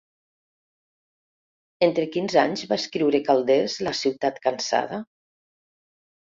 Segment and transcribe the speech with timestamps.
[1.87, 4.99] Entre quins anys va escriure Calders La ciutat cansada?